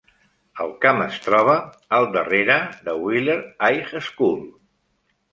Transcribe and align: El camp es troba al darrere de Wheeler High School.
El 0.63 0.71
camp 0.85 1.01
es 1.07 1.17
troba 1.25 1.53
al 1.97 2.07
darrere 2.15 2.55
de 2.87 2.95
Wheeler 3.01 3.35
High 3.67 3.93
School. 4.07 4.41